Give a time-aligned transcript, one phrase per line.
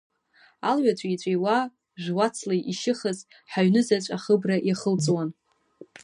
[0.69, 1.57] Алҩа ҵәии-ҵәиуа,
[2.01, 3.19] жә-уацла ишьыхыз
[3.51, 5.29] ҳаҩнызаҵә ахыбра иахылҵуан.